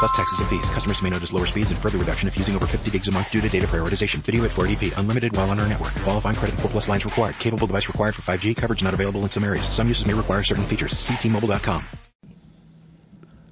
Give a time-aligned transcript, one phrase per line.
[0.00, 0.68] Plus taxes and fees.
[0.70, 3.30] Customers may notice lower speeds and further reduction if using over 50 gigs a month
[3.30, 4.20] due to data prioritization.
[4.22, 4.98] Video at 480p.
[4.98, 5.94] Unlimited while on our network.
[6.08, 7.38] Qualifying credit and 4 plus lines required.
[7.38, 8.56] Capable device required for 5G.
[8.56, 9.68] Coverage not available in some areas.
[9.68, 10.98] Some uses may require certain features.
[10.98, 11.82] See T-Mobile.com.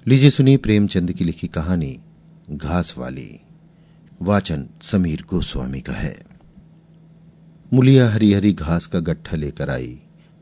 [0.07, 1.99] लीजिए सुनिए प्रेमचंद की लिखी कहानी
[2.51, 3.39] घास वाली
[4.21, 6.15] वाचन समीर गोस्वामी का है
[7.73, 9.99] मुलिया हरी हरी घास का गट्ठा लेकर आई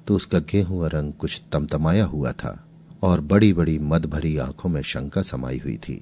[0.08, 2.67] तो उसका गेहूँ रंग कुछ तमतमाया हुआ था
[3.04, 6.02] और बड़ी बड़ी मद भरी आँखों में शंका समाई हुई थी।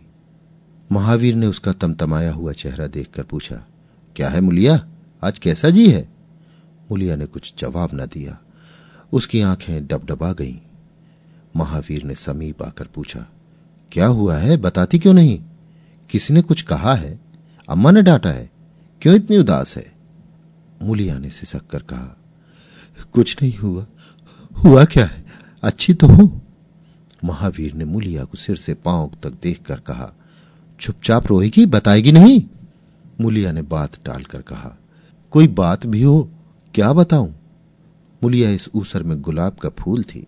[0.91, 3.55] महावीर ने उसका तमतमाया हुआ चेहरा देखकर पूछा,
[4.15, 4.85] क्या है मुलिया?
[5.23, 6.07] आज कैसा जी है?
[6.91, 8.37] मुलिया ने कुछ जवाब न दिया।
[9.13, 10.55] उसकी आँखें डबडबा गईं।
[11.55, 13.25] महावीर ने समीप आकर पूछा,
[13.91, 14.57] क्या हुआ है?
[14.57, 15.39] बताती क्यों नहीं?
[16.09, 17.19] किसी ने कुछ कहा है?
[17.69, 18.49] अम्मा ने डांटा है?
[19.01, 19.91] क्यों इतनी उदास है?
[20.81, 22.17] मुलिया ने सिसक कर कहा,
[23.13, 23.85] कुछ नहीं हुआ।
[24.55, 25.25] हुआ क्या है?
[25.63, 26.44] अच्छी तो हूँ।
[27.25, 30.13] महावीर ने मुलिया को सिर से पाँव तक देखकर कहा,
[30.79, 31.65] चुपचाप रोएगी?
[31.65, 32.43] बताएगी नहीं?
[33.21, 34.77] मुलिया ने बात टालकर कहा,
[35.31, 36.29] कोई बात भी हो,
[36.73, 37.35] क्या बताऊँ?
[38.23, 40.27] मुलिया इस ऊसर में गुलाब का फूल थी।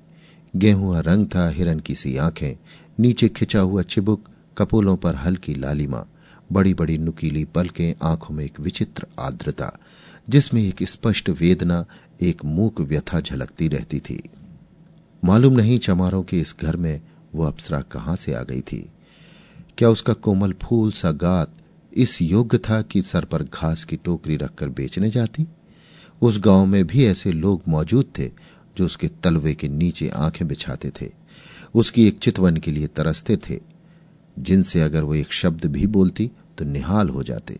[0.56, 2.58] गेहूँ रंग था, हिरन की सी आँखें,
[3.00, 4.24] नीचे खिंचा हुआ चिबुक,
[4.58, 6.06] कपोलों पर हल्की लालिमा
[6.52, 9.78] बड़ी बड़ी नुकीली पलकें, आँखों में एक विचित्र आर्द्रता,
[10.30, 11.86] जिसमें एक स्पष्ट वेदना,
[12.22, 14.24] एक मूक व्यथा झलकती रहती थी।
[15.24, 17.02] मालूम नहीं चमारों के इस घर में
[17.36, 18.90] वो अप्सरा कहाँ से आ गई थी।
[19.78, 21.54] क्या उसका कोमल फूल सा गात
[21.94, 25.48] इस योग्य था कि सर पर घास की टोकरी रखकर बेचने जाती?
[26.22, 28.32] उस गाँव में भी ऐसे लोग मौजूद थे
[28.78, 31.12] जो उसके तलवे के नीचे आँखें बिछाते थे।
[31.76, 33.60] उसकी एक चितवन के लिए तरसते थे।
[34.40, 37.60] जिनसे अगर वो एक शब्द भी बोलती तो निहाल हो जाते।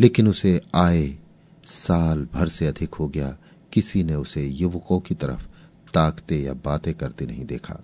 [0.00, 1.18] लेकिन उसे आए
[1.64, 3.36] साल भर से अधिक हो गया,
[3.72, 5.51] किसी ने उसे युवकों की तरफ़
[5.94, 7.80] ताकते या बातें करते नहीं देखा।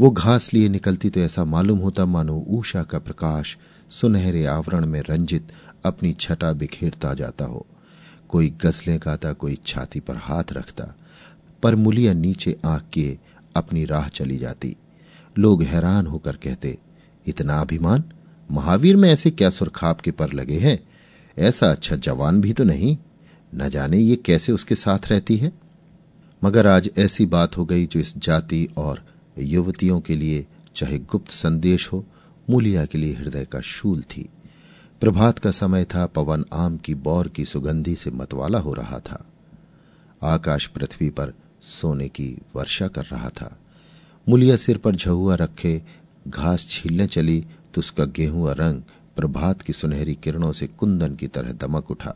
[0.00, 3.56] वो घास लिए निकलती तो ऐसा मालूम होता, मानो ऊषा का प्रकाश
[3.90, 5.52] सुनहरे आवरण में रंजित
[5.84, 7.66] अपनी छटा बिखेरता जाता हो।
[8.28, 10.94] कोई गसलें गाता कोई छाती पर हाथ रखता,
[11.62, 13.18] पर मुलिया नीचे आँख किए
[13.56, 14.76] अपनी राह चली जाती।
[15.38, 16.78] लोग हैरान होकर कहते,
[17.26, 18.04] इतना अभिमान?
[18.50, 20.78] महावीर में ऐसे क्या सुरखाप के पर लगे हैं?
[21.38, 22.96] ऐसा अच्छा जवान भी तो नहीं।
[23.54, 25.52] न जाने ये कैसे उसके साथ रहती है?
[26.44, 29.04] मगर आज ऐसी बात हो गई जो इस जाति और
[29.38, 30.46] युवतियों के लिए,
[30.76, 32.04] चाहे गुप्त संदेश हो,
[32.50, 34.28] मूलिया के लिए हृदय का शूल थी।
[35.00, 39.24] प्रभात का समय था, पवन आम की बौर की सुगंधी से मतवाला हो रहा था।
[40.22, 43.58] आकाश पृथ्वी पर सोने की वर्षा कर रहा था।
[44.28, 45.82] मुलिया सिर पर झहुआ रखे,
[46.28, 48.82] घास छीलने चली तो उसका गेहूँ रंग
[49.16, 52.14] प्रभात की सुनहरी किरणों से कुंदन की तरह दमक उठा।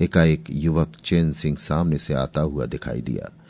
[0.00, 3.41] एकाएक युवक चैन सिंह सामने से आता हुआ दिखाई दिया।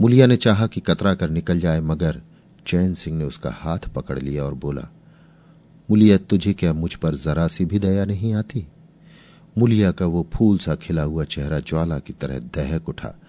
[0.00, 2.22] मुलिया ने चाहा कि कतरा कर निकल जाए, मगर
[2.66, 4.88] चैन सिंह ने उसका हाथ पकड़ लिया और बोला,
[5.90, 8.66] मुलिया, तुझे क्या मुझ पर जरा सी भी दया नहीं आती?
[9.58, 13.20] मुलिया का वो फूल सा खिला हुआ चेहरा ज्वाला की तरह दहक उठा।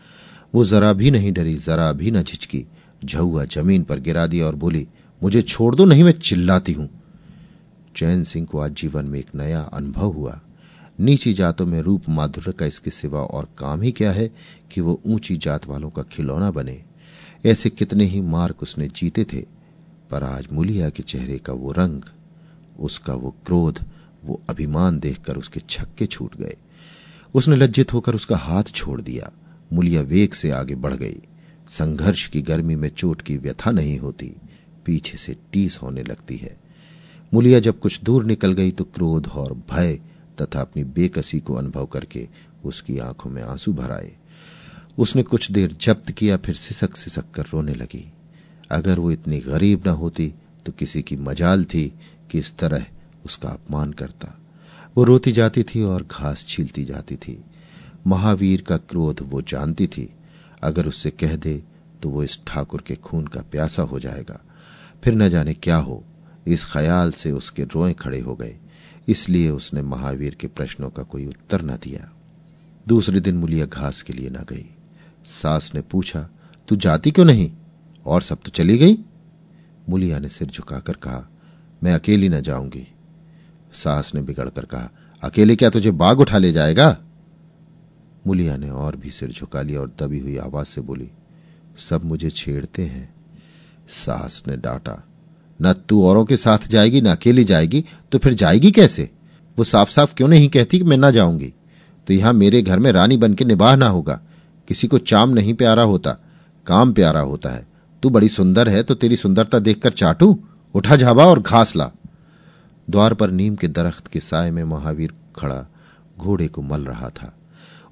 [0.56, 2.66] वो जरा भी नहीं डरी, जरा भी न झिझकी।
[3.06, 4.88] झुआ ज़मीन पर गिरा दिया और बोली,
[5.24, 6.90] मुझे छोड़ दो, नहीं मैं चिल्लाती हूँ।
[7.96, 10.41] चैन सिंह को आज जीवन में एक नया अनुभव हुआ।
[10.99, 14.31] नीची जातों में रूप माधुर्य का इसके सिवा और काम ही क्या है
[14.71, 16.83] कि वो ऊँची जात वालों का खिलौना बने?
[17.45, 19.45] ऐसे कितने ही मार्क उसने जीते थे,
[20.09, 22.01] पर आज मुलिया के चेहरे का वो रंग,
[22.79, 23.79] उसका वो क्रोध,
[24.25, 26.57] वो अभिमान देखकर उसके छक्के छूट गए।
[27.35, 29.31] उसने लज्जित होकर उसका हाथ छोड़ दिया।
[29.73, 31.21] मुलिया वेग से आगे बढ़ गई।
[31.69, 34.35] संघर्ष की गर्मी में चोट की व्यथा नहीं होती।
[34.85, 36.57] पीछे से टीस होने लगती है।
[37.33, 39.99] मुलिया जब कुछ दूर निकल गई तो क्रोध और भय
[40.41, 42.27] तथा अपनी बेकसी को अनुभव करके
[42.66, 44.11] उसकी आँखों में आँसू भर आए
[44.97, 48.05] उसने कुछ देर जब्त किया, फिर सिसक सिसक कर रोने लगी।
[48.72, 50.34] अगर वो इतनी गरीब न होती
[50.66, 51.85] तो किसी की मजाल थी
[52.31, 52.85] कि इस तरह
[53.25, 54.35] उसका अपमान करता।
[54.97, 57.43] वो रोती जाती थी और घास छीलती जाती थी।
[58.08, 60.09] महावीर का क्रोध वो जानती थी।
[60.64, 61.64] अगर उससे कह दे
[62.02, 64.40] तो वो इस ठाकुर के खून का प्यासा हो जाएगा।
[65.03, 66.03] फिर न जाने क्या हो।
[66.47, 68.58] इस ख्याल से उसके रोए खड़े हो गए।
[69.09, 72.11] इसलिए उसने महावीर के प्रश्नों का कोई उत्तर न दिया।
[72.88, 74.76] दूसरे दिन मुलिया घास के लिए न गई।
[75.26, 76.29] सास ने पूछा,
[76.67, 77.52] तू जाती क्यों नहीं?
[78.06, 78.97] और सब तो चली गई?
[79.90, 81.29] मुलिया ने सिर झुकाकर कहा,
[81.84, 82.88] मैं अकेली न जाऊँगी।
[83.73, 84.90] सास ने बिगड़कर कहा,
[85.23, 86.97] अकेले क्या तुझे बाग उठा ले जाएगा?
[88.28, 91.12] मुलिया ने और भी सिर झुका लिया और दबी हुई आवाज़ से बोली,
[91.78, 93.16] सब मुझे छेड़ते हैं।
[93.90, 95.09] सास ने डांटा
[95.61, 99.09] न तू औरों के साथ जाएगी, न अकेली जाएगी तो फिर जाएगी कैसे?
[99.58, 101.53] वो साफ़ साफ़ क्यों नहीं कहती कि मैं ना जाऊँगी?
[102.08, 104.22] तो यहाँ मेरे घर में रानी बन के निबाह होगा।
[104.67, 106.11] किसी को चाम नहीं प्यारा होता,
[106.67, 107.67] काम प्यारा होता है।
[108.03, 110.40] तू बड़ी सुंदर है तो तेरी सुंदरता देखकर चाटू,
[110.76, 111.91] उठा झाबा और घास ला।
[112.90, 115.67] द्वार पर नीम के दरख्त के साय में महावीर खड़ा,
[116.20, 117.35] घोड़े को मल रहा था।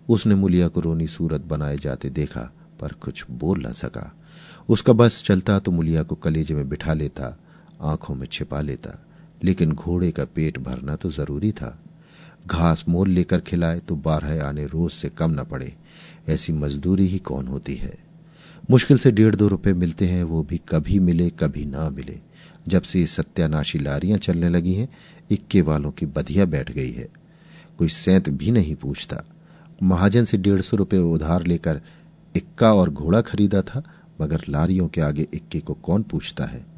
[0.10, 4.16] उसने मुलिया को रोनी सूरत बनाए जाते देखा, पर कुछ बोल न सका।
[4.70, 7.38] उसका बस चलता तो मुलिया को कलेजे में बिठा लेता।
[7.82, 9.06] आँखों में छिपा लेता,
[9.44, 11.80] लेकिन घोड़े का पेट भरना तो ज़रूरी था।
[12.48, 15.74] घास मोल लेकर खिलाए तो बारह आने रोज से कम न पड़े,
[16.30, 17.94] ऐसी मजदूरी ही कौन होती है?
[18.72, 22.20] मुश्किल से डेढ़ दो रुपए मिलते हैं, वो भी कभी मिले, कभी ना मिले।
[22.68, 24.90] जब से सत्यानाशी लारियाँ चलने लगी हैं,
[25.32, 27.08] इक्के वालों की बधिया बैठ गई है।
[27.78, 29.24] कोई सैंत भी नहीं पूछता।
[29.84, 31.82] महाजन से डेढ़ सौ रुपये उधार लेकर
[32.36, 33.84] इक्का और घोड़ा खरीदा था,
[34.22, 36.77] मगर लारियों के आगे इक्के को कौन पूछता है?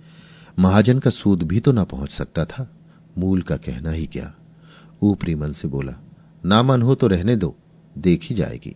[0.60, 2.72] महाजन का सूद भी तो ना पहुँच सकता था।
[3.18, 4.36] मूल का कहना ही क्या?
[5.04, 5.94] ऊपरी मन से बोला,
[6.46, 7.56] ना मन हो तो रहने दो,
[7.98, 8.76] देखी जाएगी।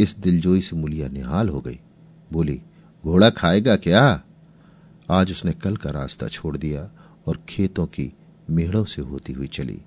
[0.00, 1.80] इस दिलजोई से मुलिया निहाल हो गई।
[2.32, 2.62] बोली,
[3.04, 4.22] घोड़ा खाएगा क्या?
[5.10, 6.90] आज उसने कल का रास्ता छोड़ दिया
[7.26, 8.12] और खेतों की
[8.50, 9.82] मेड़ों से होती हुई चली।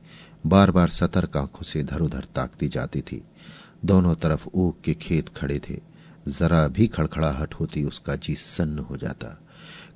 [0.48, 3.24] बार बार सतर्क आँखों से इधर उधर ताकती जाती थी।
[3.86, 5.80] दोनों तरफ़ ऊख के खेत खड़े थे।
[6.28, 9.41] जरा भी खड़खड़ाहट होती उसका जी सन्न हो जाता।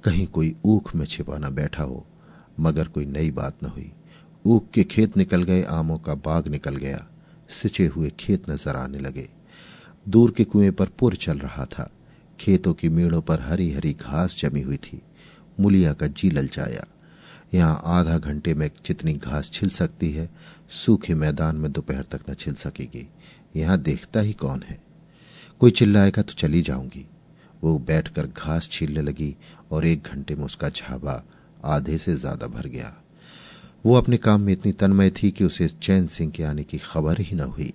[0.05, 2.05] कहीं कोई ऊख में छिपाना बैठा हो,
[2.59, 3.91] मगर कोई नई बात न हुई।
[4.45, 7.07] ऊख के खेत निकल गए, आमों का बाग निकल गया।
[7.49, 9.29] सिंचे हुए खेत नज़र आने लगे।
[10.09, 11.91] दूर के कुएँ पर पुर चल रहा था।
[12.39, 15.01] खेतों की मेड़ों पर हरी हरी घास जमी हुई थी।
[15.59, 16.85] मुलिया का जी ललचाया
[17.53, 20.29] यहाँ आधा घंटे में जितनी घास छिल सकती है,
[20.69, 23.07] सूखे मैदान में दोपहर तक न छिल सकेगी।
[23.55, 24.83] यहाँ देखता ही कौन है?
[25.59, 27.05] कोई चिल्लाएगा तो चली जाऊँगी।
[27.61, 29.35] वो बैठकर घास छीलने लगी
[29.75, 31.21] और एक घंटे में उसका झाबा
[31.65, 32.93] आधे से ज़्यादा भर गया।
[33.85, 37.19] वो अपने काम में इतनी तन्मय थी कि उसे चैन सिंह के आने की खबर
[37.21, 37.73] ही न हुई।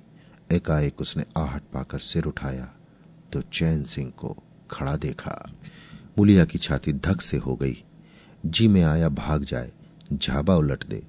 [0.53, 2.69] एकाएक उसने आहट पाकर सिर उठाया
[3.33, 4.37] तो चैन सिंह को
[4.71, 5.35] खड़ा देखा।
[6.19, 7.77] मुलिया की छाती धक से हो गई।
[8.47, 9.71] जी में आया, भाग जाए,
[10.13, 11.03] झाबा उलट दे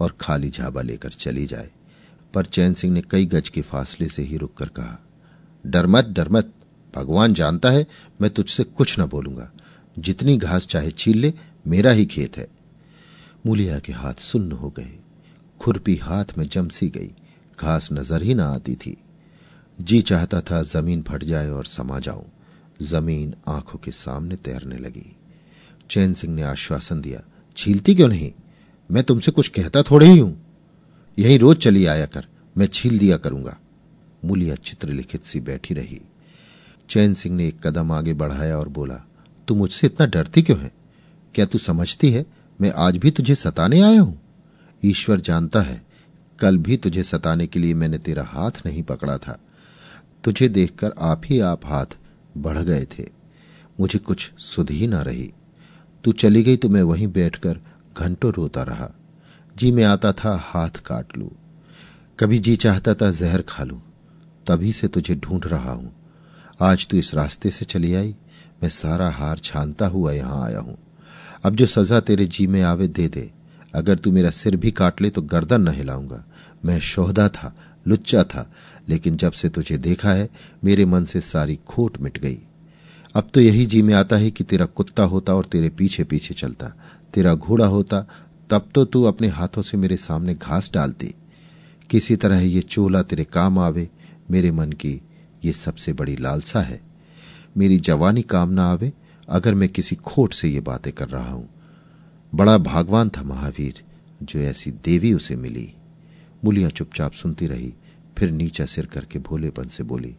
[0.00, 1.70] और खाली झाबा लेकर चली जाए।
[2.34, 4.98] पर चैन सिंह ने कई गज के फासले से ही रुककर कहा
[5.64, 6.52] डरमत डरमत
[6.94, 7.86] भगवान जानता है,
[8.20, 9.50] मैं तुझसे कुछ न बोलूँगा।
[9.98, 11.34] जितनी घास चाहे छील ले,
[11.66, 12.48] मेरा ही खेत है।
[13.46, 14.98] मूलिया के हाथ सुन्न हो गए।
[15.60, 17.12] खुरपी हाथ में जमसी गई।
[17.60, 18.96] घास नज़र ही ना आती थी।
[19.80, 22.24] जी चाहता था ज़मीन फट जाए और समा जाऊँ।
[22.82, 25.16] ज़मीन आँखों के सामने तैरने लगी।
[25.90, 27.20] चैन सिंह ने आश्वासन दिया,
[27.56, 28.32] छीलती क्यों नहीं?
[28.90, 30.46] मैं तुमसे कुछ कहता थोड़े ही हूँ।
[31.18, 32.26] यही रोज चली आया कर,
[32.58, 33.58] मैं छील दिया करूँगा।
[34.24, 36.00] मूलिया चित्रलिखित सी बैठी रही।
[36.88, 39.05] चैन सिंह ने एक कदम आगे बढ़ाया और बोला
[39.48, 40.72] तू मुझसे इतना डरती क्यों है?
[41.34, 42.26] क्या तू समझती है,
[42.60, 44.20] मैं आज भी तुझे सताने आया हूँ?
[44.84, 45.86] ईश्वर जानता है,
[46.38, 49.38] कल भी तुझे सताने के लिए मैंने तेरा हाथ नहीं पकड़ा था।
[50.24, 51.86] तुझे देखकर आप ही आप हाथ
[52.36, 53.04] बढ़ गए थे।
[53.80, 55.32] मुझे कुछ सुध ही ना रही।
[56.04, 57.60] तू चली गई तो मैं वहीं बैठकर
[57.98, 58.90] घंटों रोता रहा।
[59.56, 61.32] जी मैं आता था, हाथ काट लू।
[62.20, 63.80] कभी जी चाहता था, जहर खा लू।
[64.46, 65.96] तभी से तुझे ढूंढ रहा हूँ।
[66.60, 68.16] आज तू इस रास्ते से चली आई।
[68.62, 70.78] मैं सारा हार छानता हुआ यहाँ आया हूँ।
[71.44, 73.30] अब जो सजा तेरे जी में आवे दे दे।
[73.74, 76.24] अगर तू मेरा सिर भी काट ले तो गर्दन न हिलाऊँगा।
[76.64, 77.56] मैं शोहदा था,
[77.88, 78.52] लुच्चा था,
[78.88, 80.28] लेकिन जब से तुझे देखा है,
[80.64, 82.38] मेरे मन से सारी खोट मिट गई।
[83.14, 86.34] अब तो यही जी में आता है कि तेरा कुत्ता होता और तेरे पीछे पीछे
[86.34, 86.72] चलता।
[87.14, 88.06] तेरा घोड़ा होता,
[88.50, 91.14] तब तो तू अपने हाथों से मेरे सामने घास डालती।
[91.90, 93.88] किसी तरह ये चोला तेरे काम आवे,
[94.30, 95.00] मेरे मन की
[95.44, 96.85] ये सबसे बड़ी लालसा है।
[97.56, 98.92] मेरी जवानी काम ना आवे,
[99.28, 101.48] अगर मैं किसी खोट से ये बातें कर रहा हूँ।
[102.32, 103.82] बड़ा भागवान था महावीर,
[104.22, 105.72] जो ऐसी देवी उसे मिली।
[106.44, 107.74] मुलिया चुपचाप सुनती रही,
[108.18, 110.14] फिर नीचा सिर करके भोलेपन से बोली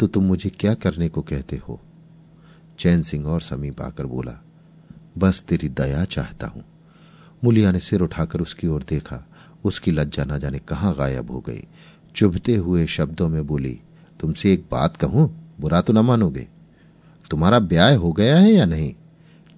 [0.00, 1.80] तो तुम मुझे क्या करने को कहते हो?
[2.78, 4.32] चैन सिंह और समीप आकर बोला,
[5.18, 6.64] बस तेरी दया चाहता हूँ।
[7.44, 9.22] मुलिया ने सिर उठाकर उसकी ओर देखा।
[9.64, 11.62] उसकी लज्जा न जाने कहाँ गायब हो गई।
[12.16, 13.78] चुभते हुए शब्दों में बोली,
[14.20, 15.28] तुमसे एक बात कहूँ,
[15.60, 16.46] बुरा तो न मानोगे?
[17.30, 18.94] तुम्हारा ब्याह हो गया है या नहीं?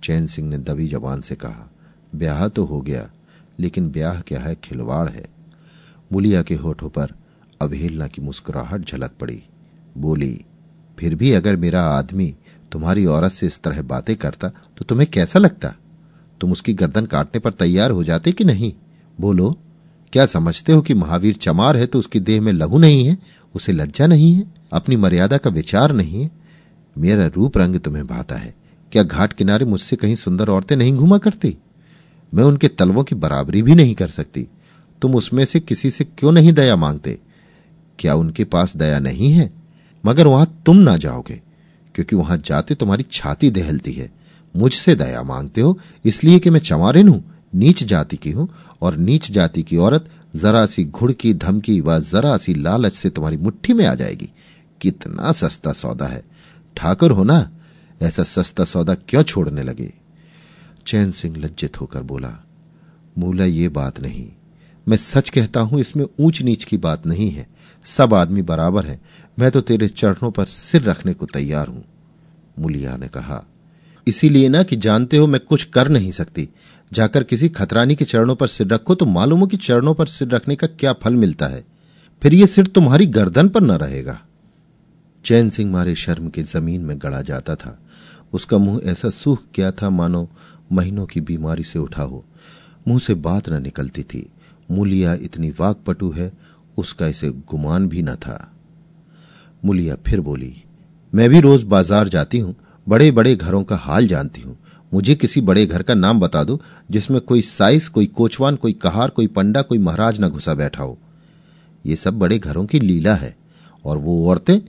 [0.03, 1.71] चैन सिंह ने दबी जबान से कहा,
[2.15, 3.09] ब्याह तो हो गया,
[3.61, 5.27] लेकिन ब्याह क्या है खिलवाड़ है।
[6.13, 7.13] मुलिया के होठों पर
[7.63, 9.43] अवहेलना की मुस्कुराहट झलक पड़ी।
[9.99, 10.45] बोली,
[10.99, 12.35] फिर भी अगर मेरा आदमी
[12.73, 15.75] तुम्हारी औरत से इस तरह बातें करता तो तुम्हें कैसा लगता?
[16.41, 18.73] तुम उसकी गर्दन काटने पर तैयार हो जाते कि नहीं?
[19.21, 19.57] बोलो,
[20.13, 23.19] क्या समझते हो कि महावीर चमार है तो उसकी देह में लहू नहीं है?
[23.55, 24.45] उसे लज्जा नहीं है?
[24.73, 26.38] अपनी मर्यादा का विचार नहीं है?
[26.99, 28.55] मेरा रूप रंग तुम्हें भाता है।
[28.93, 31.57] क्या घाट किनारे मुझसे कहीं सुंदर औरतें नहीं घूमा करती?
[32.35, 34.49] मैं उनके तलवों की बराबरी भी नहीं कर सकती।
[35.03, 37.19] तुम उसमें से किसी से क्यों नहीं दया मांगते?
[37.99, 39.51] क्या उनके पास दया नहीं है?
[40.07, 41.43] मगर वहाँ तुम ना जाओगे,
[41.95, 44.11] क्योंकि वहाँ जाते तुम्हारी छाती दहलती है।
[44.57, 47.25] मुझसे दया मांगते हो, इसलिए कि मैं चमारिन हूँ,
[47.55, 48.49] नीच जाति की हूँ,
[48.83, 53.37] और नीच जाति की औरत जरा सी घुड़की धमकी व जरा सी लालच से तुम्हारी
[53.37, 54.31] मुट्ठी में आ जाएगी।
[54.81, 56.23] कितना सस्ता सौदा है।
[56.79, 57.51] ठाकुर हो ना,
[58.03, 59.93] ऐसा सस्ता सौदा क्यों छोड़ने लगे?
[60.87, 62.33] चैन सिंह लज्जित होकर बोला,
[63.19, 64.29] मूला, ये बात नहीं।
[64.87, 67.47] मैं सच कहता हूँ, इसमें ऊंच नीच की बात नहीं है।
[67.85, 69.01] सब आदमी बराबर है।
[69.39, 71.85] मैं तो तेरे चरणों पर सिर रखने को तैयार हूँ।
[72.59, 73.45] मुलिया ने कहा,
[74.07, 76.49] इसीलिए ना कि जानते हो मैं कुछ कर नहीं सकती।
[76.93, 80.29] जाकर किसी खतरानी के चरणों पर सिर रखो तो मालूम हो कि चरणों पर सिर
[80.29, 81.65] रखने का क्या फल मिलता है।
[82.23, 84.19] फिर यह सिर तुम्हारी गर्दन पर न रहेगा।
[85.29, 87.79] चैन सिंह मारे शर्म के ज़मीन में गड़ा जाता था।
[88.33, 90.29] उसका मुँह ऐसा सूख गया था मानो
[90.73, 92.25] महीनों की बीमारी से उठा हो।
[92.89, 94.25] मुँह से बात न निकलती थी।
[94.71, 96.33] मुलिया इतनी वाकपटु है,
[96.77, 98.53] उसका इसे गुमान भी न था।
[99.65, 100.55] मुलिया फिर बोली,
[101.13, 102.55] मैं भी रोज बाज़ार जाती हूँ।
[102.87, 104.57] बड़े बड़े घरों का हाल जानती हूँ।
[104.93, 109.11] मुझे किसी बड़े घर का नाम बता दो, जिसमें कोई साइस, कोई कोचवान, कोई कहार,
[109.11, 110.99] कोई पंडा, कोई महाराज न घुसा बैठा हो।
[111.87, 113.37] ये सब बड़े घरों की लीला है,
[113.85, 114.61] और वो औरतें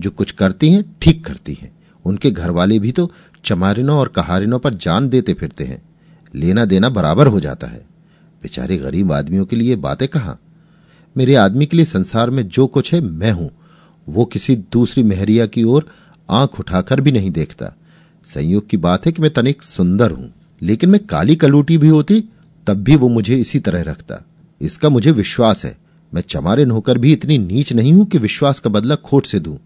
[0.00, 1.72] जो कुछ करती हैं, ठीक करती हैं।
[2.04, 3.12] उनके घर वाले भी तो
[3.44, 5.82] चमारिनों और कहारिनों पर जान देते फिरते हैं।
[6.34, 7.86] लेना देना बराबर हो जाता है।
[8.42, 10.40] बेचारे गरीब आदमियों के लिए बातें कहाँ?
[11.16, 13.50] मेरे आदमी के लिए संसार में जो कुछ है, मैं हूँ।
[14.08, 15.86] वो किसी दूसरी मेहरिया की ओर
[16.30, 17.76] आँख उठाकर भी नहीं देखता।
[18.24, 22.24] संयोग की बात है कि मैं तनिक सुंदर हूँ, लेकिन मैं काली कलूटी भी होती,
[22.66, 24.24] तब भी वो मुझे इसी तरह रखता।
[24.60, 25.78] इसका मुझे विश्वास है।
[26.14, 29.58] मैं चमारिन होकर भी इतनी नीच नहीं हूँ कि विश्वास का बदला खोट से दूँ।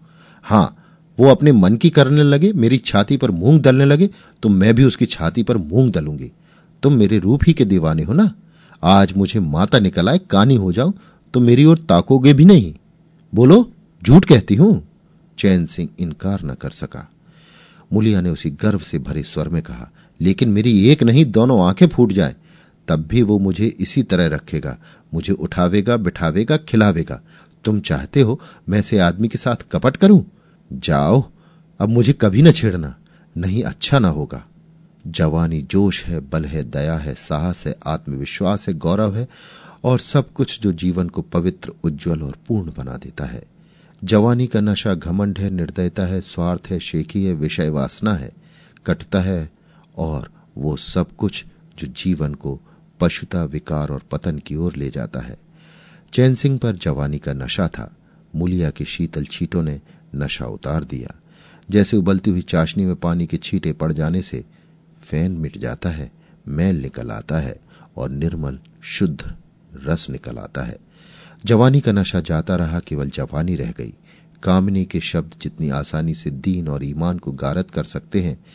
[0.45, 0.75] हाँ,
[1.17, 4.09] वो अपने मन की करने लगे, मेरी छाती पर मूंग दलने लगे
[4.43, 6.31] तो मैं भी उसकी छाती पर मूंग दलूँगी
[6.83, 8.31] तुम मेरे रूप ही के दीवाने हो ना?
[8.83, 10.93] आज मुझे माता निकल आए, कानी हो जाओ
[11.33, 12.73] तो मेरी ओर ताकोगे भी नहीं।
[13.33, 13.69] बोलो,
[14.01, 14.87] झूठ कहती हूँ?
[15.37, 17.09] चैन सिंह इनकार न कर सका।
[17.93, 19.89] मुलिया ने उसी गर्व से भरे स्वर में कहा,
[20.21, 22.35] लेकिन मेरी एक नहीं, दोनों आँखें फूट जाए।
[22.87, 24.77] तब भी वो मुझे इसी तरह रखेगा,
[25.13, 27.21] मुझे उठावेगा, बिठावेगा, खिलावेगा।
[27.65, 30.25] तुम चाहते हो मैं से आदमी के साथ कपट करूँ?
[30.73, 31.29] जाओ,
[31.79, 32.95] अब मुझे कभी न छेड़ना,
[33.37, 34.45] नहीं अच्छा ना होगा।
[35.07, 39.27] जवानी जोश है, बल है, दया है, साहस है, आत्मविश्वास है, गौरव है,
[39.83, 43.43] और सब कुछ जो जीवन को पवित्र, उज्जवल और पूर्ण बना देता है।
[44.03, 48.31] जवानी का नशा घमंड है, निर्दयता है, स्वार्थ है शेखी है, विषय वासना है,
[48.85, 49.51] कटता है,
[49.97, 51.45] और वो सब कुछ
[51.79, 52.61] जो जीवन को
[52.99, 55.35] पशुता, विकार और पतन की ओर ले जाता है।
[56.13, 57.95] चैन सिंह पर जवानी का नशा था।
[58.35, 59.81] मुलिया के शीतल छीटों ने
[60.15, 61.21] नशा उतार दिया।
[61.71, 64.45] जैसे उबलती हुई चाशनी में पानी के छींटे पड़ जाने से
[65.03, 66.11] फ़ैन मिट जाता है,
[66.47, 67.59] मैल निकल आता है
[67.97, 69.35] और निर्मल, शुद्ध
[69.83, 70.77] रस निकल आता है।
[71.45, 73.93] जवानी का नशा जाता रहा, केवल जवानी रह गई।
[74.43, 78.45] कामिनी के शब्द जितनी आसानी से दीन और ईमान को गारत कर सकते हैं,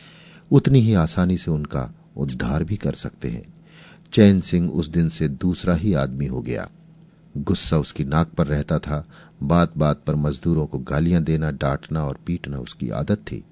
[0.52, 3.42] उतनी ही आसानी से उनका उद्धार भी कर सकते हैं।
[4.12, 6.68] चैन सिंह उस दिन से दूसरा ही आदमी हो गया।
[7.38, 9.08] गुस्सा उसकी नाक पर रहता था।
[9.42, 13.44] बात बात पर मजदूरों को गालियाँ देना, डांटना और पीटना उसकी आदत थी।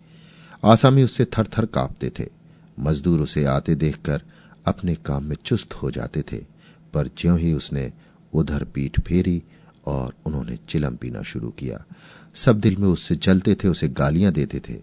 [0.65, 2.29] आसामी उससे थर थर कांपते थे।
[2.81, 4.23] मजदूर उसे आते देखकर
[4.67, 6.45] अपने काम में चुस्त हो जाते थे।
[6.95, 7.93] पर ज्यों ही उसने
[8.35, 9.43] उधर पीठ फेरी
[9.87, 11.85] और उन्होंने चिलम पीना शुरू किया,
[12.35, 14.81] सब दिल में उससे जलते थे, उसे गालियाँ देते थे।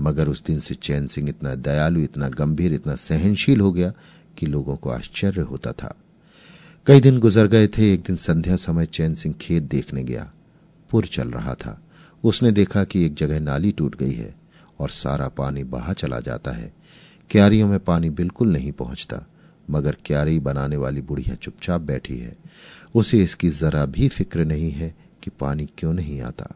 [0.00, 3.92] मगर उस दिन से चैन सिंह इतना दयालु, इतना गंभीर, इतना सहनशील हो गया
[4.38, 5.94] कि लोगों को आश्चर्य होता था।
[6.86, 10.32] कई दिन गुजर गए थे, एक दिन संध्या समय चैन सिंह खेत देखने गया।
[10.90, 11.82] पुर चल रहा था।
[12.24, 14.34] उसने देखा कि एक जगह नाली टूट गई है
[14.78, 16.72] और सारा पानी बहा चला जाता है।
[17.30, 19.26] क्यारियों में पानी बिल्कुल नहीं पहुँचता,
[19.70, 22.36] मगर क्यारी बनाने वाली बुढ़िया चुपचाप बैठी है।
[22.94, 26.54] उसे इसकी जरा भी फ़िक्र नहीं है कि पानी क्यों नहीं आता।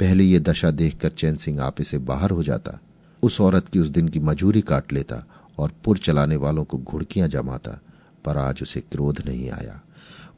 [0.00, 2.80] पहले ये दशा देखकर चैन सिंह आपे से बाहर हो जाता।
[3.22, 5.26] उस औरत की उस दिन की मजूरी काट लेता
[5.58, 7.80] और पुर चलाने वालों को घुड़कियाँ जमाता।
[8.24, 9.80] पर आज उसे क्रोध नहीं आया।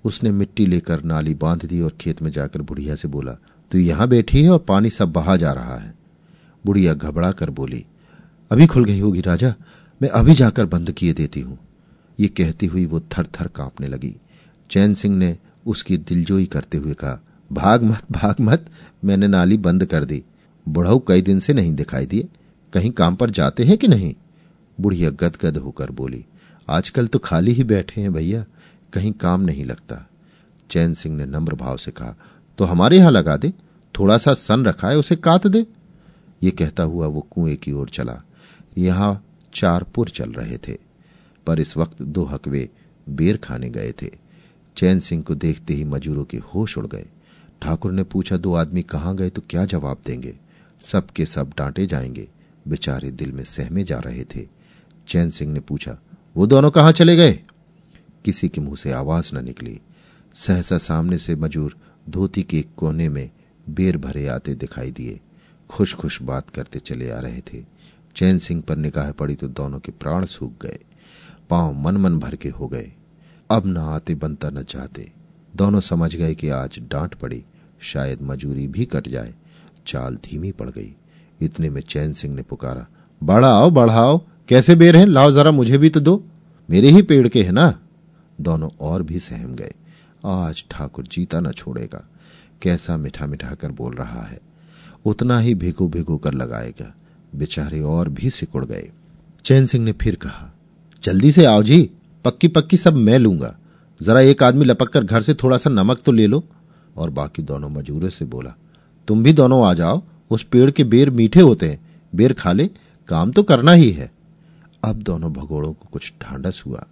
[0.05, 3.33] उसने मिट्टी लेकर नाली बाँध दी और खेत में जाकर बुढ़िया से बोला,
[3.73, 5.95] तू यहाँ बैठी है और पानी सब बहा जा रहा है?
[6.67, 7.85] बुढ़िया घबरा कर बोली,
[8.50, 9.55] अभी खुल गई होगी राजा,
[10.03, 11.59] मैं अभी जाकर बंद किए देती हूँ।
[12.21, 14.14] ये कहती हुई वो थर थर कांपने लगी।
[14.71, 15.37] चैन सिंह ने
[15.67, 17.21] उसकी दिलजोई करते हुए कहा,
[17.53, 18.67] भाग मत भाग मत,
[19.05, 20.23] मैंने नाली बंद कर दी।
[20.69, 22.29] बुढ़ऊ कई दिन से नहीं दिखाई दिए।
[22.73, 24.14] कहीं काम पर जाते हैं कि नहीं?
[24.79, 26.25] बुढ़िया गदगद होकर बोली
[26.68, 28.44] आजकल तो खाली ही बैठे हैं भैया,
[28.92, 30.06] कहीं काम नहीं लगता।
[30.71, 32.14] चैन सिंह ने नम्र भाव से कहा
[32.59, 33.52] तो हमारे यहाँ लगा दे,
[33.94, 35.66] थोड़ा सा सन रखा है, उसे काट दे।
[36.42, 38.21] ये कहता हुआ वो कुएँ की ओर चला।
[38.78, 40.76] यहाँ चार पुर चल रहे थे,
[41.47, 42.68] पर इस वक्त दो हकवे
[43.06, 44.11] बेर खाने गए थे।
[44.76, 47.06] चैन सिंह को देखते ही मजूरों के होश उड़ गए।
[47.62, 50.35] ठाकुर ने पूछा, दो आदमी कहाँ गए तो क्या जवाब देंगे?
[50.83, 52.28] सब के सब डांटे जाएँगे।
[52.68, 54.47] बेचारे दिल में सहमे जा रहे थे।
[55.09, 55.97] चैन सिंह ने पूछा
[56.37, 57.33] वो दोनों कहाँ चले गए?
[58.25, 59.81] किसी के मुँह से आवाज़ न निकली।
[60.35, 61.76] सहसा सामने से मजूर
[62.11, 63.31] धोती के कोने में
[63.71, 65.21] बेर भरे आते दिखाई दिए।
[65.71, 67.64] खुश खुश बात करते चले आ रहे थे।
[68.17, 70.79] चैन सिंह पर निगाह पड़ी तो दोनों के प्राण सूख गए।
[71.50, 72.93] पाँव मन मन भर के हो गए।
[73.50, 75.12] अब न आते बनता न चाहते
[75.57, 77.45] दोनों समझ गए कि आज डांट पड़ी।
[77.81, 79.35] शायद मजूरी भी कट जाए।
[79.87, 80.97] चाल धीमी पड़ गई।
[81.41, 82.87] इतने में चैन सिंह ने पुकारा,
[83.23, 85.06] बढ़ाओ बढ़ाओ। कैसे बेर हैं?
[85.06, 86.24] लाओ जरा मुझे भी तो दो।
[86.70, 87.78] मेरे ही पेड़ के है ना?
[88.40, 89.72] दोनों और भी सहम गए।
[90.24, 92.08] आज ठाकुर जीता न छोड़ेगा।
[92.62, 94.38] कैसा मिठा मिठा कर बोल रहा है।
[95.04, 96.94] उतना ही भिगो भिगो कर लगाएगा।
[97.34, 98.90] बेचारे और भी सिकुड़ गए।
[99.44, 100.54] चैन सिंह ने फिर कहा,
[101.04, 101.90] जल्दी से आओ जी।
[102.24, 103.58] पक्की पक्की सब मैं लूँगा।
[104.02, 106.44] जरा एक आदमी लपक कर घर से थोड़ा सा नमक तो ले लो।
[106.96, 108.54] और बाकी दोनों मजूरे से बोला,
[109.08, 111.80] तुम भी दोनों आ जाओ। उस पेड़ के बेर मीठे होते हैं।
[112.14, 112.70] बेर खा ले।
[113.08, 114.13] काम तो करना ही है।
[114.85, 116.87] अब दोनों भगोड़ों को कुछ ढांढस हुआ।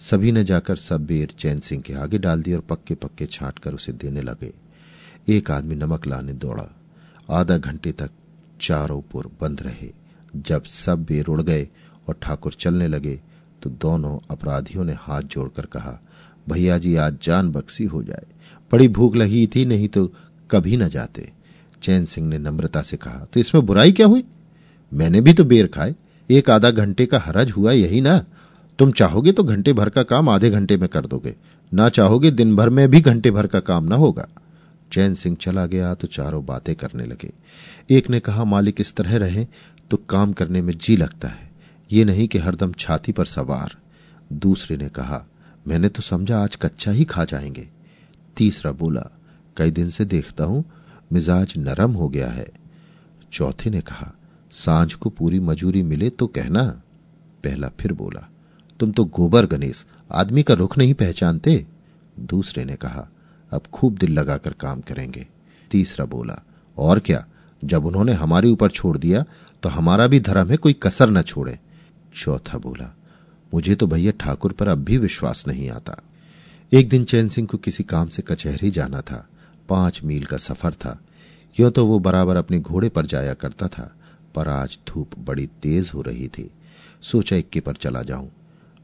[0.00, 3.58] सभी ने जाकर सब बेर चैन सिंह के आगे डाल दिए और पक्के पक्के छाट
[3.58, 4.52] कर उसे देने लगे।
[5.28, 6.68] एक आदमी नमक लाने दौड़ा।
[7.30, 8.10] आधा घंटे तक
[8.60, 9.90] चारों पुर बंद रहे।
[10.36, 11.68] जब सब बेर उड़ गए
[12.08, 13.20] और ठाकुर चलने लगे
[13.62, 15.98] तो दोनों अपराधियों ने हाथ जोड़कर कहा,
[16.48, 18.26] भैया जी, आज जान बक्सी हो जाए।
[18.72, 20.06] बड़ी भूख लगी थी, नहीं तो
[20.50, 21.30] कभी न जाते।
[21.82, 24.24] चैन सिंह ने नम्रता से कहा तो इसमें बुराई क्या हुई?
[24.92, 25.94] मैंने भी तो बेर खाए।
[26.30, 28.24] एक आधा घंटे का हरज हुआ यही ना।
[28.78, 31.34] तुम चाहोगे तो घंटे भर का काम आधे घंटे में कर दोगे।
[31.72, 34.28] ना चाहोगे दिन भर में भी घंटे भर का काम ना होगा।
[34.92, 37.32] चैन सिंह चला गया तो चारों बातें करने लगे।
[37.90, 39.46] एक ने कहा, मालिक इस तरह रहे
[39.90, 41.50] तो काम करने में जी लगता है।
[41.92, 43.76] ये नहीं कि हरदम छाती पर सवार।
[44.32, 45.24] दूसरे ने कहा,
[45.68, 47.68] मैंने तो समझा आज कच्चा ही खा जाएँगे।
[48.36, 49.10] तीसरा बोला,
[49.56, 50.64] कई दिन से देखता हूँ,
[51.12, 52.46] मिजाज नरम हो गया है।
[53.32, 54.12] चौथे ने कहा
[54.56, 56.62] साँझ को पूरी मजूरी मिले तो कहना।
[57.44, 58.28] पहला फिर बोला,
[58.80, 61.66] तुम तो गोबर गणेश, आदमी का रुख नहीं पहचानते?
[62.16, 63.08] दूसरे ने कहा,
[63.52, 65.26] अब खूब दिल लगाकर काम करेंगे।
[65.70, 66.42] तीसरा बोला,
[66.76, 67.24] और क्या,
[67.62, 69.24] जब उन्होंने हमारे ऊपर छोड़ दिया
[69.62, 71.58] तो हमारा भी धर्म है, कोई कसर न छोड़े।
[72.14, 72.92] चौथा बोला,
[73.52, 76.00] मुझे तो भैया ठाकुर पर अब भी विश्वास नहीं आता।
[76.72, 79.26] एक दिन चैन सिंह को किसी काम से कचहरी जाना था,
[79.68, 80.98] पाँच मील का सफ़र था।
[81.60, 83.92] यो तो वो बराबर अपने घोड़े पर जाया करता था।
[84.36, 86.50] पर आज धूप बड़ी तेज हो रही थी।
[87.02, 88.30] सोचा इक्के पर चला जाऊँ।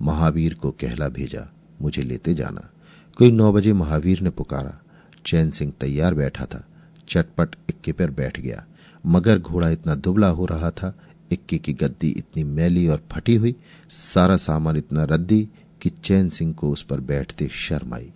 [0.02, 1.48] महावीर को कहला भेजा,
[1.82, 2.70] मुझे लेते जाना।
[3.18, 4.78] कोई नौ बजे महावीर ने पुकारा।
[5.26, 6.64] चैन सिंह तैयार बैठा था।
[7.08, 8.64] चटपट इक्के पर बैठ गया।
[9.06, 10.94] मगर घोड़ा इतना दुबला हो रहा था,
[11.30, 13.54] इक्के की गद्दी इतनी मैली और फटी हुई,
[13.90, 15.48] सारा सामान इतना रद्दी
[15.80, 18.12] कि चैन सिंह को उस पर बैठते शर्म आई।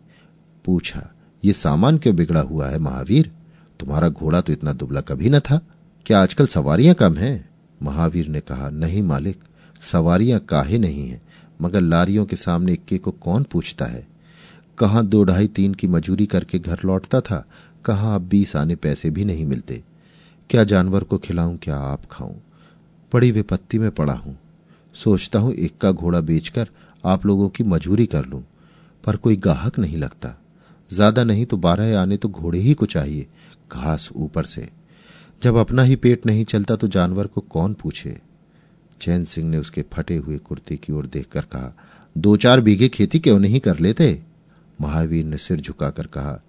[0.65, 3.33] पूछा, ये सामान क्यों बिगड़ा हुआ है महावीर?
[3.81, 5.61] तुम्हारा घोड़ा तो इतना दुबला कभी न था?
[6.07, 7.49] क्या आजकल सवारियाँ कम हैं?
[7.83, 9.39] महावीर ने कहा, नहीं मालिक,
[9.81, 11.21] सवारियाँ काहे नहीं हैं,
[11.63, 14.07] मगर लारियों के सामने इक्के को कौन पूछता है?
[14.79, 17.45] कहाँ दो ढाई तीन की मजूरी करके घर लौटता था,
[17.85, 19.83] कहाँ अब बीस आने पैसे भी नहीं मिलते?
[20.51, 22.35] क्या जानवर को खिलाऊं, क्या आप खाऊं?
[23.13, 24.39] बड़ी विपत्ति में पड़ा हूँ।
[24.95, 26.69] सोचता हूँ एक का घोड़ा बेचकर
[27.05, 28.45] आप लोगों की मजूरी कर लूँ,
[29.05, 30.37] पर कोई गाहक नहीं लगता।
[30.91, 33.27] ज़्यादा नहीं तो बारह आने तो घोड़े ही को चाहिए,
[33.73, 34.76] घास ऊपर से।
[35.43, 38.17] जब अपना ही पेट नहीं चलता तो जानवर को कौन पूछे?
[39.01, 41.73] चैन सिंह ने उसके फटे हुए कुर्ते की ओर देखकर कहा,
[42.17, 44.23] दो चार बीघे खेती क्यों नहीं कर लेते?
[44.79, 46.41] महावीर ने सिर झुकाकर कहा,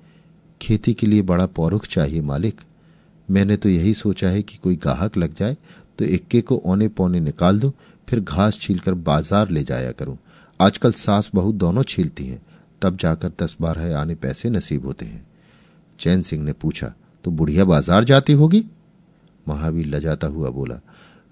[0.61, 2.61] खेती के लिए बड़ा पौरुख चाहिए मालिक।
[3.29, 5.57] मैंने तो यही सोचा है कि कोई गाहक लग जाए
[5.99, 7.71] तो इक्के को औने पौने निकाल दूँ,
[8.07, 10.17] फिर घास छीलकर बाज़ार ले जाया करूँ।
[10.59, 12.41] आजकल सास बहू दोनों छीलती हैं,
[12.81, 15.25] तब जाकर दस बारह आने पैसे नसीब होते हैं।
[15.99, 16.93] चैन सिंह ने पूछा
[17.25, 18.63] तो बुढ़िया बाज़ार जाती होगी?
[19.47, 20.79] महावीर लजाता हुआ बोला,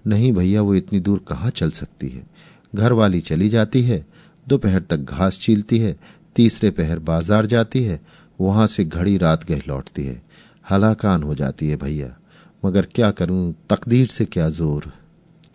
[0.06, 2.26] नहीं भैया, वो इतनी दूर कहाँ चल सकती है?
[2.74, 4.04] घर वाली चली जाती है,
[4.46, 5.96] दोपहर तक घास छीलती है,
[6.36, 8.00] तीसरे पहर बाज़ार जाती है,
[8.40, 10.22] वहाँ से घड़ी रात गह लौटती है।
[10.70, 12.16] हलाकान हो जाती है भैया।
[12.64, 14.92] मगर क्या करूँ, तकदीर से क्या ज़ोर?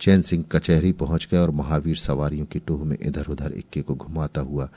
[0.00, 3.94] चैन सिंह कचहरी पहुँच गया और महावीर सवारियों की टोह में इधर उधर इक्के को
[3.94, 4.68] घुमाता हुआ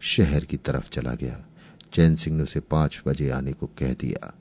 [0.00, 1.44] शहर की तरफ़ चला गया।
[1.92, 4.32] चैन सिंह ने उसे पाँच बजे आने को कह दिया।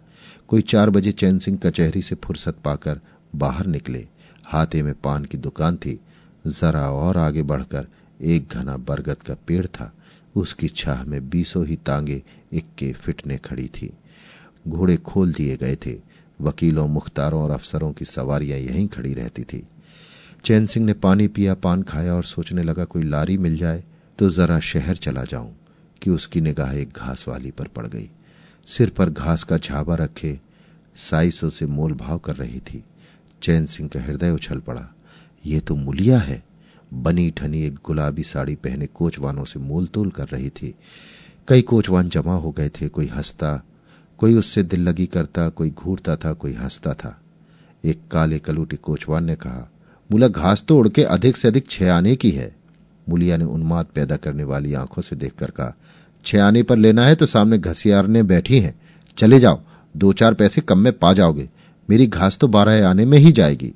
[0.47, 2.99] कोई चार बजे चैन सिंह कचहरी से फुर्सत पाकर
[3.35, 4.07] बाहर निकले।
[4.45, 5.99] हाथे में पान की दुकान थी।
[6.45, 7.87] जरा और आगे बढ़कर
[8.21, 9.93] एक घना बरगद का पेड़ था।
[10.35, 12.21] उसकी छाह में बीसों ही तांगे
[12.53, 13.91] इक्के फिटने खड़ी थी।
[14.67, 15.95] घोड़े खोल दिए गए थे।
[16.41, 19.67] वकीलों, मुख्तारों और अफसरों की सवारियाँ यहीं खड़ी रहती थी।
[20.45, 23.83] चैन सिंह ने पानी पिया, पान खाया और सोचने लगा, कोई लारी मिल जाए
[24.19, 25.55] तो जरा शहर चला जाऊँ,
[26.01, 28.09] कि उसकी निगाह एक घास वाली पर पड़ गई।
[28.65, 30.39] सिर पर घास का झाबा रखे
[30.95, 32.83] साइसों से मोल भाव कर रही थी।
[33.41, 34.93] चैन सिंह का हृदय उछल पड़ा।
[35.45, 36.43] ये तो मुलिया है।
[36.93, 40.75] बनी ठनी एक गुलाबी साड़ी पहने कोचवानों से मोल तोल कर रही थी।
[41.47, 43.63] कई कोचवान जमा हो गए थे, कोई हंसता,
[44.17, 47.21] कोई उससे दिल लगी करता, कोई घूरता था, कोई हंसता था।
[47.85, 49.71] एक काले कलूटी कोचवान ने कहा,
[50.11, 52.55] मुला, घास तो उड़ के अधिक से अधिक छह आने की है।
[53.09, 55.75] मुलिया ने उन्माद पैदा करने वाली आँखों से देखकर कहा
[56.25, 58.75] छह आने पर लेना है तो सामने घसियारने बैठी हैं।
[59.17, 59.59] चले जाओ,
[59.97, 61.49] दो चार पैसे कम में पा जाओगे।
[61.89, 63.73] मेरी घास तो बारह आने में ही जाएगी।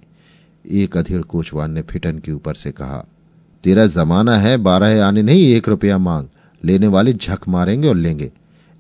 [0.72, 3.06] एक अधेड़ कोचवान ने फिटन के ऊपर से कहा,
[3.64, 6.28] तेरा जमाना है, बारह आने नहीं, एक रुपया मांग।
[6.66, 8.32] लेने वाले झक मारेंगे और लेंगे।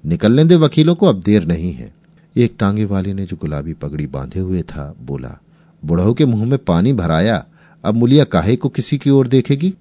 [0.06, 1.94] निकलने दे वकीलों को, अब देर नहीं है।
[2.38, 5.38] एक तांगे वाले ने जो गुलाबी पगड़ी बांधे हुए था, बोला
[5.86, 7.46] बुढ़ऊ के मुँह में पानी भराया,
[7.84, 9.74] अब मुलिया काहे को किसी की ओर देखेगी?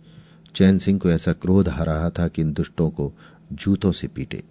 [0.55, 3.13] चैन सिंह को ऐसा क्रोध आ रहा था कि इन दुष्टों को
[3.53, 4.43] जूतों से पीटे।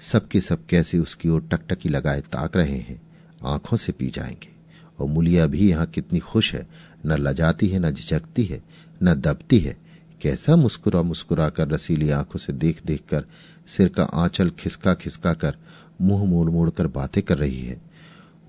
[0.00, 3.02] सबके सब कैसे उसकी ओर टकटकी लगाए ताक रहे हैं,
[3.44, 4.58] आँखों से पी जाएँगे।
[5.00, 6.68] और मुलिया भी यहाँ कितनी खुश है,
[7.06, 8.62] न लजाती है, न झिझकती है,
[9.02, 9.76] न दबती है।
[10.20, 13.24] कैसा मुस्कुरा मुस्कुरा कर रसीली आँखों से देख देख कर,
[13.66, 15.56] सिर का आंचल खिसका खिसका कर,
[16.00, 17.80] मुँह मोड़ मोड़ कर बातें कर रही है।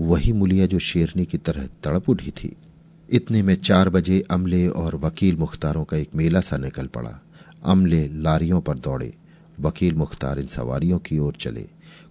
[0.01, 2.55] वही मुलिया जो शेरनी की तरह तड़प उठी थी।
[3.09, 7.21] इतने में चार बजे अमले और वकील मुख्तारों का एक मेला सा निकल पड़ा।
[7.65, 9.13] अमले लारियों पर दौड़े।
[9.59, 11.67] वकील मुख्तार इन सवारियों की ओर चले।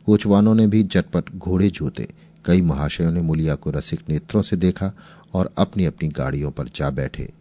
[0.06, 2.08] कोचवानों ने भी झटपट घोड़े जोते।
[2.44, 4.92] कई महाशयों ने मुलिया को रसिक नेत्रों से देखा
[5.34, 7.32] और अपनी अपनी गाड़ियों पर जा बैठे।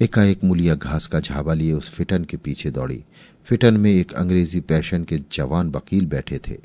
[0.00, 3.04] एकाएक मुलिया घास का झाबा लिए उस फिटन के पीछे दौड़ी।
[3.44, 6.56] फिटन में एक अंग्रेज़ी पैशन के जवान वकील बैठे थे।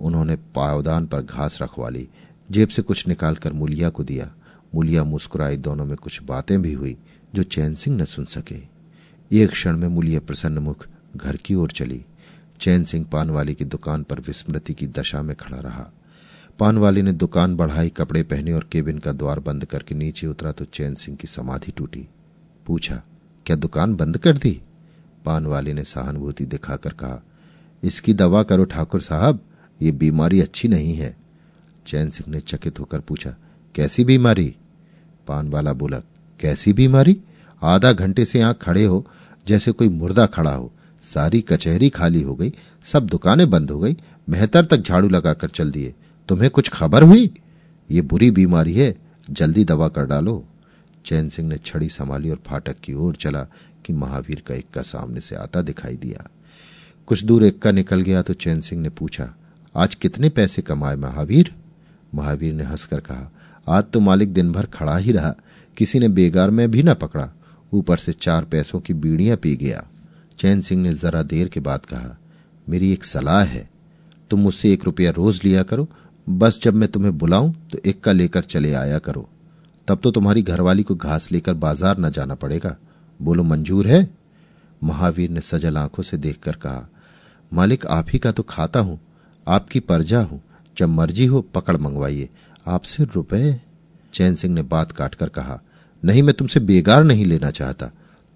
[0.00, 2.08] उन्होंने पावदान पर घास रखवा ली।
[2.50, 4.34] जेब से कुछ निकालकर मुलिया को दिया।
[4.74, 6.96] मुलिया मुस्कुराई। दोनों में कुछ बातें भी हुई
[7.34, 8.56] जो चैन सिंह न सुन सके।
[9.32, 12.04] एक क्षण में मुलिया प्रसन्न मुख घर की ओर चली।
[12.60, 15.90] चैन सिंह पान वाली की दुकान पर विस्मृति की दशा में खड़ा रहा।
[16.58, 20.52] पान वाली ने दुकान बढ़ाई, कपड़े पहने और केबिन का द्वार बंद करके नीचे उतरा
[20.52, 22.08] तो चैन सिंह की समाधि टूटी।
[22.66, 23.02] पूछा,
[23.46, 24.60] क्या दुकान बंद कर दी?
[25.24, 27.22] पान वाली ने सहानुभूति दिखाकर कहा,
[27.82, 29.40] इसकी दवा करो ठाकुर साहब,
[29.82, 31.16] ये बीमारी अच्छी नहीं है।
[31.86, 33.36] चैन सिंह ने चकित होकर पूछा,
[33.74, 34.56] कैसी बीमारी?
[35.26, 35.98] पान वाला बोला,
[36.40, 37.20] कैसी बीमारी?
[37.62, 39.06] आधा घंटे से यहाँ खड़े हो,
[39.46, 42.52] जैसे कोई मुर्दा खड़ा हो। सारी कचहरी खाली हो गई,
[42.84, 43.96] सब दुकानें बंद हो गई,
[44.28, 45.94] मेहतर तक झाड़ू लगाकर चल दिए।
[46.28, 47.30] तुम्हें कुछ खबर हुई?
[47.90, 48.94] ये बुरी बीमारी है,
[49.30, 50.44] जल्दी दवा कर डालो।
[51.04, 53.42] चैन सिंह ने छड़ी संभाली और फाटक की ओर चला
[53.84, 56.28] कि महावीर का इक्का सामने से आता दिखाई दिया।
[57.08, 59.28] कुछ दूर इक्का निकल गया तो चैन सिंह ने पूछा,
[59.74, 61.54] आज कितने पैसे कमाए महावीर?
[62.14, 63.30] महावीर ने हंसकर कहा,
[63.66, 65.34] आज तो मालिक दिन भर खड़ा ही रहा,
[65.76, 67.30] किसी ने बेगार में भी न पकड़ा।
[67.72, 69.84] ऊपर से चार पैसों की बीड़ियाँ पी गया।
[70.40, 72.16] चैन सिंह ने जरा देर के बाद कहा,
[72.66, 73.68] मेरी एक सलाह है।
[74.30, 75.88] तुम मुझसे एक रुपया रोज लिया करो।
[76.26, 79.28] बस जब मैं तुम्हें बुलाऊं तो एक का लेकर चले आया करो।
[79.88, 82.76] तब तो तुम्हारी घरवाली को घास लेकर बाज़ार न जाना पड़ेगा।
[83.20, 84.08] बोलो, मंजूर है?
[84.82, 86.88] महावीर ने सजल आँखों से देखकर कहा,
[87.52, 89.00] मालिक, आप ही का तो खाता हूँ।
[89.46, 90.42] आपकी परजा हूँ।
[90.76, 92.28] जब मर्ज़ी हो, पकड़ मंगवाइए।
[92.66, 93.60] आपसे रुपए?
[94.14, 95.60] चैन सिंह ने बात काटकर कहा,
[96.02, 97.90] नहीं, मैं तुमसे बेगार नहीं लेना चाहता।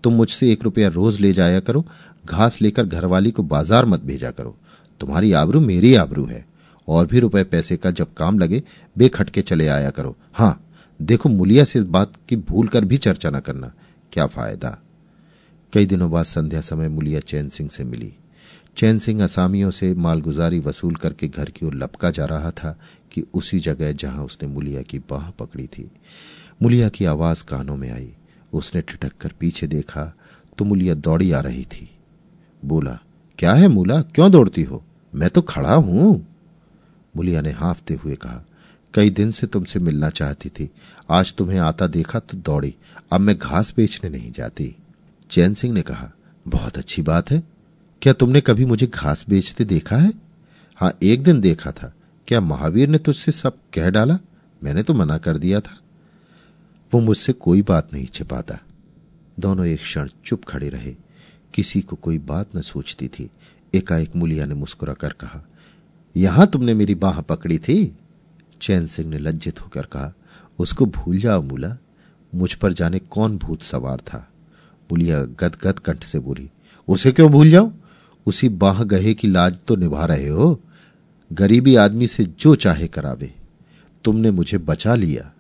[0.05, 1.85] तुम मुझसे एक रुपया रोज ले जाया करो,
[2.27, 4.57] घास लेकर घरवाली को बाज़ार मत भेजा करो।
[5.01, 6.45] तुम्हारी आबरू मेरी आबरू है।
[6.89, 8.63] और भी रुपए पैसे का जब काम लगे,
[8.99, 10.61] बेखटके चले आया करो। हाँ
[11.03, 13.73] देखो मुलिया से इस बात की भूल कर भी चर्चा न करना।
[14.13, 14.79] क्या फ़ायदा?
[15.73, 18.13] कई दिनों बाद संध्या समय मुलिया चैन सिंह से मिली।
[18.77, 22.79] चैन सिंह असामियों से मालगुजारी वसूल करके घर की ओर लपका जा रहा था
[23.13, 25.91] कि उसी जगह जहाँ उसने मुलिया की बाह पकड़ी थी।
[26.63, 28.13] मुलिया की आवाज़ कानों में आई।
[28.55, 30.13] उसने ठिठक कर पीछे देखा
[30.59, 31.89] तो मुलिया दौड़ी आ रही थी।
[32.63, 32.99] बोला,
[33.39, 34.01] क्या है मूला?
[34.03, 34.85] क्यों दौड़ती हो?
[35.13, 36.27] मैं तो खड़ा हूँ।
[37.17, 38.45] मुलिया ने हाफते हुए कहा,
[38.95, 40.71] कई दिन से तुमसे मिलना चाहती थी।
[41.11, 42.75] आज तुम्हें आता देखा तो दौड़ी।
[43.13, 44.75] अब मैं घास बेचने नहीं जाती।
[45.31, 46.11] चैन सिंह ने कहा,
[46.47, 47.43] बहुत अच्छी बात है।
[48.03, 50.13] क्या तुमने कभी मुझे घास बेचते देखा है?
[50.77, 51.93] हाँ एक दिन देखा था।
[52.29, 54.19] क्या महावीर ने तुझसे सब कह डाला?
[54.63, 55.79] मैंने तो मना कर दिया था।
[56.95, 58.59] वो मुझसे कोई बात नहीं छिपाता।
[59.41, 60.95] दोनों एक क्षण चुप खड़े रहे।
[61.55, 63.31] किसी को कोई बात न सोचती थी।
[63.75, 65.43] एकाएक मुलिया ने मुस्कुरा कर कहा,
[66.17, 67.97] यहाँ तुमने मेरी बाह पकड़ी थी?
[68.61, 70.13] चैन सिंह ने लज्जित होकर कहा,
[70.59, 71.77] उसको भूल जाओ मूला।
[72.35, 74.29] मुझ पर जाने कौन भूत सवार था?
[74.93, 76.51] मुलिया गदगद कंठ से बोली,
[76.89, 77.73] उसे क्यों भूल जाओ
[78.27, 80.61] उसी बाह गहे की लाज तो निभा रहे हो।
[81.33, 83.35] गरीबी आदमी से जो चाहे करावे।
[84.05, 85.31] तुमने मुझे बचा लिया।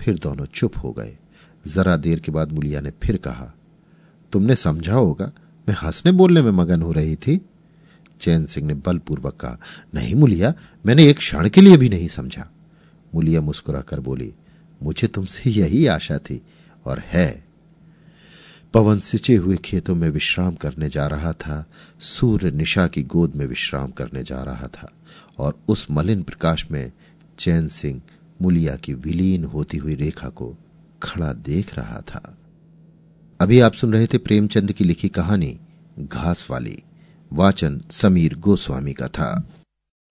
[0.00, 1.18] फिर दोनों चुप हो गए।
[1.66, 3.54] जरा देर के बाद मुलिया ने फिर कहा,
[4.32, 5.32] तुमने समझा होगा,
[5.68, 7.40] मैं हंसने बोलने में मगन हो रही थी?
[8.20, 9.58] चैन सिंह ने बलपूर्वक कहा,
[9.94, 10.54] नहीं मुलिया,
[10.86, 12.50] मैंने एक क्षण के लिए भी नहीं समझा।
[13.14, 14.34] मुलिया मुस्कुराकर बोली,
[14.82, 16.42] मुझे तुमसे यही आशा थी
[16.84, 17.46] और है।
[18.74, 21.66] पवन सिंचे हुए खेतों में विश्राम करने जा रहा था,
[22.00, 24.92] सूर्य निशा की गोद में विश्राम करने जा रहा था
[25.38, 26.92] और उस मलिन प्रकाश में
[27.38, 28.02] चैन सिंह
[28.42, 30.56] मुलिया की विलीन होती हुई रेखा को
[31.02, 32.38] खड़ा देख रहा था।
[33.40, 35.58] अभी आप सुन रहे थे प्रेमचंद की लिखी कहानी
[35.98, 36.82] घास वाली,
[37.32, 39.48] वाचन समीर गोस्वामी का था।